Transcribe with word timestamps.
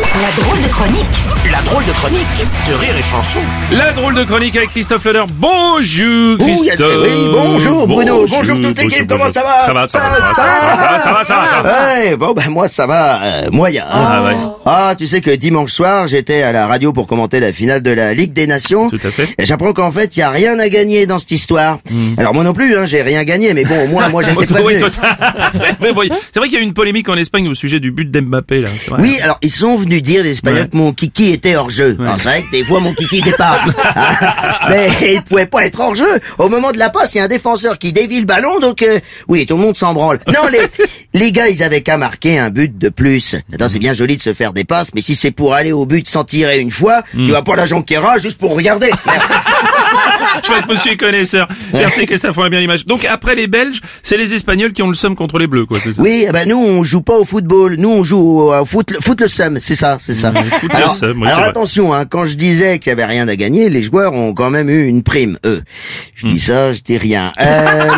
La 0.00 0.42
drôle 0.42 0.62
de 0.62 0.68
chronique 0.68 1.24
La 1.52 1.60
drôle 1.62 1.84
de 1.84 1.92
chronique 1.92 2.26
de 2.68 2.74
Rire 2.74 2.96
et 2.98 3.02
Chanson. 3.02 3.38
La 3.70 3.92
drôle 3.92 4.14
de 4.14 4.24
chronique 4.24 4.56
avec 4.56 4.70
Christophe 4.70 5.04
Leder. 5.04 5.24
Bonjour 5.34 6.38
Christophe. 6.38 7.02
Oui, 7.02 7.28
bonjour 7.30 7.86
Bruno, 7.86 8.26
bonjour, 8.26 8.60
toute 8.62 8.78
l'équipe, 8.80 9.06
bonjour, 9.06 9.18
comment 9.18 9.30
ça 9.30 9.42
bonjour. 9.42 9.74
va 9.74 9.86
Ça 9.86 9.98
va, 9.98 10.06
ça 10.06 10.42
va, 10.42 11.00
ça, 11.00 11.04
ça 11.04 11.12
va, 11.12 11.24
ça 11.24 11.62
va. 11.62 11.94
Ouais, 11.98 12.16
bon 12.16 12.32
ben 12.32 12.48
moi 12.48 12.66
ça 12.68 12.86
va, 12.86 13.22
euh, 13.22 13.50
moyen. 13.50 13.84
hein. 13.92 14.08
Ah 14.10 14.22
ouais. 14.24 14.36
Ah, 14.64 14.94
tu 14.96 15.06
sais 15.06 15.20
que 15.20 15.30
dimanche 15.30 15.70
soir, 15.72 16.06
j'étais 16.08 16.40
à 16.42 16.52
la 16.52 16.66
radio 16.66 16.92
pour 16.94 17.06
commenter 17.06 17.38
la 17.38 17.52
finale 17.52 17.82
de 17.82 17.90
la 17.90 18.14
Ligue 18.14 18.32
des 18.32 18.46
Nations. 18.46 18.88
Tout 18.88 18.98
à 19.04 19.10
fait. 19.10 19.28
Et 19.38 19.44
j'apprends 19.44 19.72
qu'en 19.74 19.90
fait, 19.90 20.16
il 20.16 20.20
y 20.20 20.22
a 20.22 20.30
rien 20.30 20.58
à 20.58 20.68
gagner 20.70 21.04
dans 21.06 21.18
cette 21.18 21.32
histoire. 21.32 21.78
Hmm. 21.90 22.14
Alors 22.16 22.32
moi 22.34 22.42
non 22.44 22.54
plus, 22.54 22.76
hein, 22.76 22.86
j'ai 22.86 23.02
rien 23.02 23.22
gagné, 23.24 23.52
mais 23.52 23.64
bon, 23.64 23.84
au 23.84 23.88
moins, 23.88 24.08
moi 24.08 24.22
j'étais 24.22 24.46
prévenu. 24.52 24.80
C'est 26.32 26.38
vrai 26.38 26.48
qu'il 26.48 26.54
y 26.54 26.56
a 26.56 26.60
eu 26.60 26.64
une 26.64 26.74
polémique 26.74 27.08
en 27.10 27.16
Espagne 27.16 27.48
au 27.48 27.54
sujet 27.54 27.80
du 27.80 27.90
but 27.90 28.10
d'Mbappé 28.10 28.62
là. 28.62 28.68
Oui, 28.98 29.18
alors 29.22 29.38
ils 29.42 29.50
sont 29.50 29.76
venus 29.76 29.89
dire 29.98 30.22
les 30.22 30.32
Espagnols 30.32 30.62
Ouais. 30.62 30.68
que 30.68 30.76
mon 30.76 30.92
kiki 30.92 31.32
était 31.32 31.56
hors 31.56 31.70
jeu. 31.70 31.96
Alors 32.00 32.16
c'est 32.18 32.28
vrai 32.28 32.42
que 32.42 32.50
des 32.50 32.64
fois 32.64 32.80
mon 32.80 32.94
kiki 32.94 33.22
dépasse, 33.22 33.68
mais 34.70 34.88
il 35.14 35.22
pouvait 35.22 35.46
pas 35.46 35.66
être 35.66 35.80
hors 35.80 35.94
jeu. 35.94 36.20
Au 36.38 36.48
moment 36.48 36.70
de 36.72 36.78
la 36.78 36.90
passe, 36.90 37.14
il 37.14 37.18
y 37.18 37.20
a 37.20 37.24
un 37.24 37.28
défenseur 37.28 37.78
qui 37.78 37.92
dévie 37.92 38.20
le 38.20 38.26
ballon, 38.26 38.60
donc 38.60 38.82
euh, 38.82 38.98
oui, 39.28 39.46
tout 39.46 39.56
le 39.56 39.62
monde 39.62 39.76
s'en 39.76 39.94
branle. 39.94 40.20
Non, 40.28 40.46
les 40.50 40.60
les 41.14 41.32
gars, 41.32 41.48
ils 41.48 41.62
avaient 41.62 41.82
qu'à 41.82 41.96
marquer 41.96 42.38
un 42.38 42.50
but 42.50 42.76
de 42.78 42.88
plus. 42.88 43.36
Attends, 43.52 43.68
c'est 43.68 43.78
bien 43.78 43.94
joli 43.94 44.16
de 44.16 44.22
se 44.22 44.32
faire 44.34 44.52
des 44.52 44.64
passes, 44.64 44.90
mais 44.94 45.00
si 45.00 45.14
c'est 45.14 45.30
pour 45.32 45.54
aller 45.54 45.72
au 45.72 45.86
but 45.86 46.08
sans 46.08 46.24
tirer 46.24 46.60
une 46.60 46.70
fois, 46.70 47.02
Hmm. 47.14 47.24
tu 47.24 47.32
vas 47.32 47.42
pas 47.42 47.56
la 47.56 47.66
jonquera 47.66 48.18
juste 48.18 48.36
pour 48.38 48.54
regarder. 48.54 48.90
Je 50.42 50.48
vois 50.48 50.62
que 50.62 50.68
monsieur 50.72 50.92
est 50.92 50.96
connaisseur. 50.96 51.48
Merci 51.72 52.06
que 52.06 52.16
ça 52.16 52.32
fera 52.32 52.48
bien 52.48 52.60
l'image. 52.60 52.86
Donc 52.86 53.04
après 53.04 53.34
les 53.34 53.46
Belges, 53.46 53.80
c'est 54.02 54.16
les 54.16 54.34
Espagnols 54.34 54.72
qui 54.72 54.82
ont 54.82 54.88
le 54.88 54.94
somme 54.94 55.16
contre 55.16 55.38
les 55.38 55.46
Bleus 55.46 55.66
quoi, 55.66 55.78
c'est 55.82 55.92
ça? 55.92 56.02
Oui, 56.02 56.24
eh 56.28 56.32
ben 56.32 56.48
nous 56.48 56.58
on 56.58 56.84
joue 56.84 57.02
pas 57.02 57.16
au 57.16 57.24
football, 57.24 57.76
nous 57.78 57.90
on 57.90 58.04
joue 58.04 58.18
au 58.18 58.54
au 58.54 58.64
foot, 58.64 58.92
foot 59.00 59.20
le 59.20 59.28
seum, 59.28 59.58
c'est 59.60 59.74
ça, 59.74 59.98
c'est 60.00 60.14
ça. 60.14 60.32
foot 60.32 60.70
le 60.70 60.76
alors, 60.76 60.94
seum, 60.94 61.20
oui, 61.20 61.26
alors 61.26 61.36
c'est 61.36 61.40
vrai. 61.40 61.50
attention, 61.50 61.94
hein, 61.94 62.04
quand 62.04 62.26
je 62.26 62.34
disais 62.34 62.78
qu'il 62.78 62.90
y 62.90 62.92
avait 62.92 63.04
rien 63.04 63.28
à 63.28 63.36
gagner, 63.36 63.68
les 63.68 63.82
joueurs 63.82 64.12
ont 64.14 64.34
quand 64.34 64.50
même 64.50 64.68
eu 64.68 64.84
une 64.84 65.02
prime, 65.02 65.38
eux. 65.44 65.62
Je 66.14 66.26
dis 66.26 66.40
ça, 66.40 66.74
je 66.74 66.80
dis 66.80 66.98
rien. 66.98 67.32
Euh, 67.40 67.88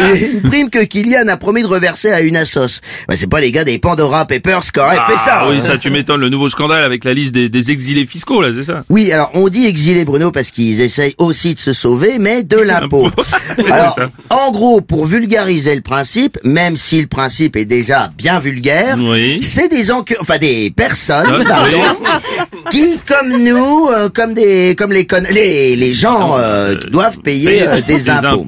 une 0.32 0.42
prime 0.42 0.70
que 0.70 0.84
Kylian 0.84 1.28
a 1.28 1.36
promis 1.36 1.62
de 1.62 1.66
reverser 1.66 2.10
à 2.10 2.20
une 2.20 2.36
assos. 2.36 2.80
Ben, 3.08 3.16
c'est 3.16 3.26
pas 3.26 3.40
les 3.40 3.52
gars 3.52 3.64
des 3.64 3.78
Pandora 3.78 4.26
Papers 4.26 4.72
qui 4.72 4.80
auraient 4.80 4.96
fait 5.06 5.16
ça. 5.16 5.40
Ah 5.40 5.48
oui, 5.48 5.56
hein. 5.58 5.64
ça 5.64 5.78
tu 5.78 5.90
m'étonnes, 5.90 6.20
le 6.20 6.28
nouveau 6.28 6.48
scandale 6.48 6.84
avec 6.84 7.04
la 7.04 7.12
liste 7.12 7.34
des, 7.34 7.48
des 7.48 7.70
exilés 7.70 8.06
fiscaux 8.06 8.40
là, 8.40 8.48
c'est 8.54 8.64
ça? 8.64 8.84
Oui, 8.88 9.12
alors 9.12 9.30
on 9.34 9.48
dit 9.48 9.66
exilés 9.66 10.04
Bruno 10.04 10.30
parce 10.30 10.50
qu'ils 10.50 10.80
essayent 10.80 11.14
aussi 11.18 11.33
de 11.34 11.58
se 11.58 11.72
sauver, 11.72 12.18
mais 12.18 12.42
de 12.42 12.56
l'impôt. 12.70 13.10
Alors, 13.70 13.98
en 14.30 14.50
gros, 14.52 14.80
pour 14.80 15.06
vulgariser 15.06 15.74
le 15.74 15.80
principe, 15.80 16.38
même 16.44 16.76
si 16.76 17.00
le 17.00 17.06
principe 17.06 17.56
est 17.56 17.64
déjà 17.64 18.10
bien 18.16 18.38
vulgaire, 18.40 18.96
Oui. 19.00 19.40
c'est 19.42 19.68
des 19.68 19.90
encu- 19.90 20.16
enfin 20.20 20.38
des 20.38 20.70
personnes, 20.70 21.26
Ah, 21.28 21.44
pardon, 21.46 21.82
qui, 22.70 22.98
comme 23.06 23.42
nous, 23.42 23.88
euh, 23.92 24.08
comme 24.08 24.34
des, 24.34 24.74
comme 24.78 24.92
les 24.92 25.06
con- 25.06 25.22
les, 25.30 25.76
les 25.76 25.92
gens 25.92 26.36
euh, 26.38 26.74
qui 26.76 26.90
doivent 26.90 27.18
payer 27.18 27.62
euh, 27.66 27.80
des, 27.80 28.08
impôts. 28.10 28.46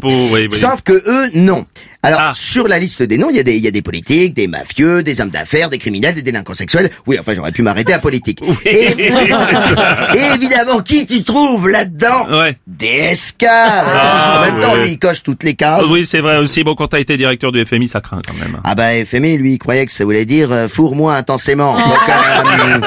Sauf 0.52 0.82
que 0.82 0.92
eux, 0.92 1.30
non. 1.34 1.64
Alors, 2.06 2.20
Ah. 2.20 2.32
sur 2.34 2.68
la 2.68 2.78
liste 2.78 3.02
des 3.02 3.18
noms, 3.18 3.30
il 3.30 3.36
y 3.36 3.40
a 3.40 3.42
des, 3.42 3.56
il 3.56 3.62
y 3.62 3.68
a 3.68 3.70
des 3.70 3.82
politiques, 3.82 4.34
des 4.34 4.46
mafieux, 4.46 5.02
des 5.02 5.20
hommes 5.20 5.30
d'affaires, 5.30 5.70
des 5.70 5.78
criminels, 5.78 6.14
des 6.14 6.22
délinquants 6.22 6.54
sexuels. 6.54 6.90
Oui, 7.06 7.16
enfin, 7.18 7.32
j'aurais 7.34 7.52
pu 7.52 7.62
m'arrêter 7.62 7.92
à 7.92 7.98
politique. 7.98 8.40
Et, 8.64 8.70
et 8.98 10.34
évidemment, 10.34 10.80
qui 10.80 11.06
tu 11.06 11.22
trouves 11.24 11.68
là-dedans 11.68 12.28
Ouais. 12.30 12.56
DSK. 12.66 13.44
Ah, 13.48 14.38
en 14.38 14.52
même 14.52 14.60
temps, 14.62 14.72
ouais. 14.74 14.84
lui, 14.84 14.92
il 14.92 14.98
coche 14.98 15.22
toutes 15.22 15.42
les 15.42 15.54
cases. 15.54 15.84
Oui, 15.90 16.06
c'est 16.06 16.20
vrai 16.20 16.38
aussi. 16.38 16.62
Bon, 16.64 16.74
quand 16.74 16.88
t'as 16.88 17.00
été 17.00 17.16
directeur 17.16 17.52
du 17.52 17.64
FMI, 17.64 17.88
ça 17.88 18.00
craint 18.00 18.20
quand 18.26 18.34
même. 18.34 18.60
Ah 18.64 18.74
bah 18.74 18.92
FMI, 19.04 19.36
lui, 19.36 19.54
il 19.54 19.58
croyait 19.58 19.86
que 19.86 19.92
ça 19.92 20.04
voulait 20.04 20.24
dire 20.24 20.52
euh, 20.52 20.68
fourre-moi 20.68 21.14
intensément. 21.14 21.76
Donc, 21.76 22.08
euh, 22.08 22.80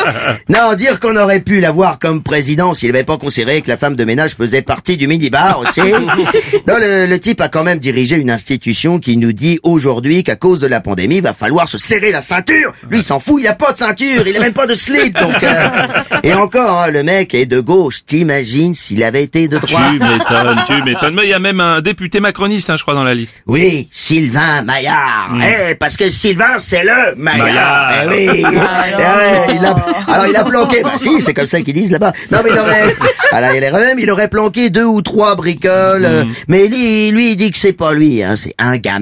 non, 0.49 0.73
dire 0.75 0.99
qu'on 0.99 1.15
aurait 1.15 1.39
pu 1.41 1.59
l'avoir 1.59 1.99
comme 1.99 2.21
président 2.23 2.73
s'il 2.73 2.91
n'avait 2.91 3.03
pas 3.03 3.17
considéré 3.17 3.61
que 3.61 3.67
la 3.69 3.77
femme 3.77 3.95
de 3.95 4.03
ménage 4.05 4.35
faisait 4.35 4.61
partie 4.61 4.97
du 4.97 5.07
minibar 5.07 5.59
aussi. 5.59 5.81
non, 6.67 6.75
le, 6.79 7.05
le 7.05 7.19
type 7.19 7.41
a 7.41 7.49
quand 7.49 7.63
même 7.63 7.79
dirigé 7.79 8.15
une 8.15 8.29
institution 8.31 8.99
qui 8.99 9.08
nous 9.17 9.33
dit 9.33 9.59
aujourd'hui 9.63 10.23
qu'à 10.23 10.35
cause 10.35 10.59
de 10.59 10.67
la 10.67 10.79
pandémie, 10.81 11.17
il 11.17 11.23
va 11.23 11.33
falloir 11.33 11.67
se 11.67 11.77
serrer 11.77 12.11
la 12.11 12.21
ceinture. 12.21 12.73
Lui, 12.89 12.99
il 12.99 13.03
s'en 13.03 13.19
fout, 13.19 13.41
il 13.41 13.47
a 13.47 13.53
pas 13.53 13.71
de 13.73 13.77
ceinture, 13.77 14.27
il 14.27 14.35
a 14.35 14.39
même 14.39 14.53
pas 14.53 14.67
de 14.67 14.75
slip. 14.75 15.17
Donc, 15.19 15.41
euh, 15.43 15.67
et 16.23 16.33
encore, 16.33 16.83
hein, 16.83 16.87
le 16.91 17.03
mec 17.03 17.33
est 17.33 17.45
de 17.45 17.59
gauche. 17.59 17.99
T'imagines 18.05 18.75
s'il 18.75 19.03
avait 19.03 19.23
été 19.23 19.47
de 19.47 19.57
droite? 19.57 19.93
Tu 19.99 20.05
m'étonnes, 20.05 20.59
tu 20.67 20.83
m'étonnes. 20.83 21.15
Mais 21.15 21.23
il 21.23 21.29
y 21.29 21.33
a 21.33 21.39
même 21.39 21.59
un 21.59 21.81
député 21.81 22.19
macroniste, 22.19 22.69
hein, 22.69 22.75
je 22.77 22.81
crois, 22.83 22.93
dans 22.93 23.03
la 23.03 23.13
liste. 23.15 23.35
Oui, 23.47 23.87
Sylvain 23.91 24.61
Maillard. 24.63 25.31
Eh, 25.41 25.75
parce 25.75 25.97
que 25.97 26.09
Sylvain, 26.09 26.59
c'est 26.59 26.83
le 26.83 27.15
Maillard. 27.15 27.45
Maillard. 27.47 27.91
Eh 28.03 28.07
oui. 28.29 28.43
Eh 28.99 29.53
il 29.55 29.65
a, 29.65 29.75
alors 30.07 30.27
il 30.27 30.35
a 30.35 30.43
planqué. 30.43 30.81
Bah 30.83 30.93
si, 30.97 31.21
c'est 31.21 31.33
comme 31.33 31.45
ça 31.45 31.61
qu'ils 31.61 31.73
disent 31.73 31.91
là-bas. 31.91 32.13
Non 32.31 32.39
mais 32.43 32.49
non 32.51 32.63
mais. 32.67 32.93
Alors 33.31 33.51
il, 33.53 33.63
aurait, 33.65 33.93
il 33.97 34.11
aurait 34.11 34.27
planqué 34.27 34.69
deux 34.69 34.83
ou 34.85 35.01
trois 35.01 35.35
bricoles. 35.35 36.05
euh, 36.05 36.25
Mais 36.47 36.67
lui, 36.67 37.11
lui, 37.11 37.31
il 37.31 37.35
dit 37.35 37.51
que 37.51 37.57
c'est 37.57 37.73
pas 37.73 37.93
lui. 37.93 38.23
Hein, 38.23 38.35
c'est 38.37 38.53
un 38.57 38.77
gamin. 38.77 38.98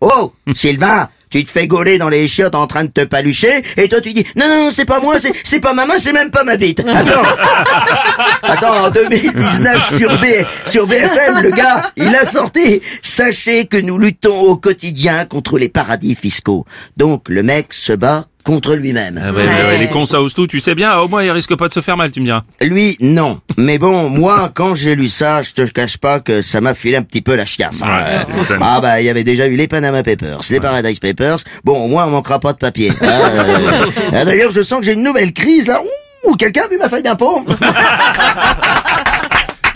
Oh, 0.00 0.32
Sylvain. 0.52 1.08
Tu 1.30 1.44
te 1.44 1.50
fais 1.50 1.66
gauler 1.66 1.98
dans 1.98 2.08
les 2.08 2.26
chiottes 2.26 2.54
en 2.54 2.66
train 2.66 2.84
de 2.84 2.90
te 2.90 3.04
palucher, 3.04 3.62
et 3.76 3.86
toi 3.86 4.00
tu 4.00 4.14
dis 4.14 4.24
non 4.34 4.48
non 4.48 4.70
c'est 4.72 4.86
pas 4.86 4.98
moi, 4.98 5.18
c'est 5.18 5.32
c'est 5.44 5.60
pas 5.60 5.74
ma 5.74 5.84
main, 5.84 5.98
c'est 5.98 6.14
même 6.14 6.30
pas 6.30 6.42
ma 6.42 6.56
bite. 6.56 6.80
Attends, 6.80 7.22
attends 8.42 8.84
en 8.86 8.90
2019 8.90 9.98
sur 9.98 10.18
B 10.18 10.24
sur 10.64 10.86
BFM 10.86 11.42
le 11.42 11.50
gars 11.50 11.92
il 11.96 12.14
a 12.16 12.24
sorti. 12.24 12.80
Sachez 13.02 13.66
que 13.66 13.76
nous 13.76 13.98
luttons 13.98 14.40
au 14.40 14.56
quotidien 14.56 15.26
contre 15.26 15.58
les 15.58 15.68
paradis 15.68 16.14
fiscaux. 16.14 16.64
Donc 16.96 17.28
le 17.28 17.42
mec 17.42 17.74
se 17.74 17.92
bat 17.92 18.24
contre 18.44 18.74
lui-même. 18.74 19.20
Ah 19.22 19.30
ouais, 19.30 19.44
ouais, 19.46 19.46
ouais, 19.46 19.78
les 19.78 19.88
cons, 19.88 20.06
ça 20.06 20.18
tout. 20.34 20.46
Tu 20.46 20.60
sais 20.60 20.74
bien, 20.74 20.96
au 20.98 21.08
moins, 21.08 21.22
il 21.22 21.30
risque 21.30 21.54
pas 21.56 21.68
de 21.68 21.72
se 21.72 21.80
faire 21.80 21.96
mal, 21.96 22.10
tu 22.10 22.20
me 22.20 22.26
diras. 22.26 22.42
Lui, 22.60 22.96
non. 23.00 23.40
Mais 23.56 23.78
bon, 23.78 24.08
moi, 24.08 24.50
quand 24.54 24.74
j'ai 24.74 24.94
lu 24.94 25.08
ça, 25.08 25.42
je 25.42 25.52
te 25.52 25.62
cache 25.62 25.98
pas 25.98 26.20
que 26.20 26.42
ça 26.42 26.60
m'a 26.60 26.74
filé 26.74 26.96
un 26.96 27.02
petit 27.02 27.20
peu 27.22 27.34
la 27.34 27.44
chiasse. 27.46 27.82
m'étonnes. 27.82 28.60
ah 28.62 28.80
bah, 28.80 29.00
il 29.00 29.04
y 29.06 29.08
avait 29.10 29.24
déjà 29.24 29.46
eu 29.46 29.56
les 29.56 29.68
Panama 29.68 30.02
Papers, 30.02 30.40
les 30.50 30.60
Paradise 30.60 30.98
Papers. 30.98 31.38
Bon, 31.64 31.78
au 31.84 31.88
moins, 31.88 32.06
on 32.06 32.10
manquera 32.10 32.38
pas 32.40 32.52
de 32.52 32.58
papier. 32.58 32.90
hein, 33.00 33.06
euh. 33.06 33.86
Ah, 34.12 34.24
D'ailleurs, 34.24 34.50
je 34.50 34.62
sens 34.62 34.80
que 34.80 34.86
j'ai 34.86 34.94
une 34.94 35.02
nouvelle 35.02 35.32
crise, 35.32 35.66
là. 35.66 35.80
Ouh, 36.24 36.34
quelqu'un 36.36 36.62
a 36.64 36.68
vu 36.68 36.78
ma 36.78 36.88
feuille 36.88 37.02
d'impôt 37.02 37.44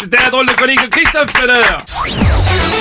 C'était 0.01 0.23
la 0.25 0.31
drôle 0.31 0.47
de 0.47 0.53
chronique 0.53 0.83
de 0.83 0.89
Christophe 0.89 1.31
Feder. 1.31 2.72